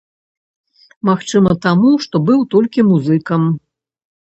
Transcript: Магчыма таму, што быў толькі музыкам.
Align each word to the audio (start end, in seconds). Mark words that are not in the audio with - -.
Магчыма 1.11 1.51
таму, 1.67 1.95
што 2.09 2.15
быў 2.33 2.39
толькі 2.57 2.91
музыкам. 2.93 3.41